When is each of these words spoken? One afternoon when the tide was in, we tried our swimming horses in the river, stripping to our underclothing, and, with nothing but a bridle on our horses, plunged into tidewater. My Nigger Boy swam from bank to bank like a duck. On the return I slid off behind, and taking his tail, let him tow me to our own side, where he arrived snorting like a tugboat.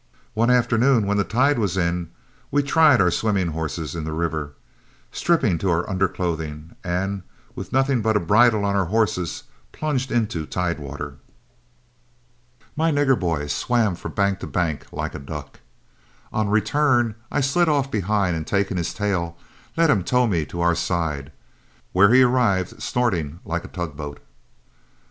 One 0.33 0.49
afternoon 0.49 1.05
when 1.05 1.17
the 1.17 1.23
tide 1.23 1.59
was 1.59 1.77
in, 1.77 2.09
we 2.49 2.63
tried 2.63 2.99
our 2.99 3.11
swimming 3.11 3.49
horses 3.49 3.93
in 3.95 4.03
the 4.03 4.11
river, 4.13 4.53
stripping 5.11 5.59
to 5.59 5.69
our 5.69 5.87
underclothing, 5.87 6.75
and, 6.83 7.21
with 7.53 7.71
nothing 7.71 8.01
but 8.01 8.17
a 8.17 8.19
bridle 8.19 8.65
on 8.65 8.75
our 8.75 8.85
horses, 8.87 9.43
plunged 9.71 10.11
into 10.11 10.47
tidewater. 10.47 11.17
My 12.75 12.91
Nigger 12.91 13.19
Boy 13.19 13.45
swam 13.45 13.93
from 13.93 14.13
bank 14.13 14.39
to 14.39 14.47
bank 14.47 14.87
like 14.91 15.13
a 15.13 15.19
duck. 15.19 15.59
On 16.33 16.47
the 16.47 16.51
return 16.51 17.13
I 17.31 17.41
slid 17.41 17.69
off 17.69 17.91
behind, 17.91 18.35
and 18.35 18.47
taking 18.47 18.77
his 18.77 18.95
tail, 18.95 19.37
let 19.77 19.91
him 19.91 20.03
tow 20.03 20.25
me 20.25 20.45
to 20.47 20.61
our 20.61 20.69
own 20.69 20.75
side, 20.77 21.31
where 21.91 22.11
he 22.11 22.23
arrived 22.23 22.81
snorting 22.81 23.39
like 23.45 23.65
a 23.65 23.67
tugboat. 23.67 24.19